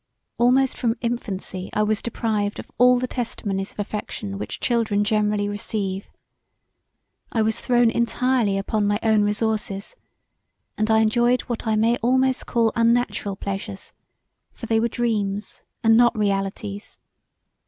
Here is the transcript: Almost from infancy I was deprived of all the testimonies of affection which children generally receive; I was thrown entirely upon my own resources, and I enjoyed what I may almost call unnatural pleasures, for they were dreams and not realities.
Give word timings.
Almost 0.39 0.79
from 0.79 0.95
infancy 1.01 1.69
I 1.73 1.83
was 1.83 2.01
deprived 2.01 2.57
of 2.57 2.71
all 2.79 2.97
the 2.97 3.05
testimonies 3.05 3.71
of 3.71 3.77
affection 3.77 4.39
which 4.39 4.59
children 4.59 5.03
generally 5.03 5.47
receive; 5.47 6.07
I 7.31 7.43
was 7.43 7.61
thrown 7.61 7.91
entirely 7.91 8.57
upon 8.57 8.87
my 8.87 8.97
own 9.03 9.21
resources, 9.21 9.95
and 10.75 10.89
I 10.89 11.01
enjoyed 11.01 11.41
what 11.41 11.67
I 11.67 11.75
may 11.75 11.97
almost 11.97 12.47
call 12.47 12.71
unnatural 12.75 13.35
pleasures, 13.35 13.93
for 14.55 14.65
they 14.65 14.79
were 14.79 14.89
dreams 14.89 15.61
and 15.83 15.95
not 15.95 16.17
realities. 16.17 16.97